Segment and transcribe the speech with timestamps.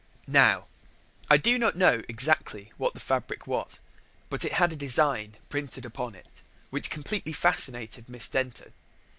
[0.25, 0.65] Now,
[1.29, 3.81] I do not know exactly what the fabric was;
[4.31, 8.73] but it had a design printed upon it, which completely fascinated Miss Denton.